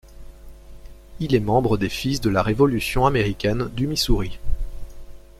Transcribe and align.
Il 1.19 1.35
est 1.35 1.39
membre 1.39 1.77
des 1.77 1.87
Fils 1.87 2.21
de 2.21 2.31
la 2.31 2.41
Révolution 2.41 3.05
américaine 3.05 3.69
du 3.75 3.85
Missouri. 3.85 4.39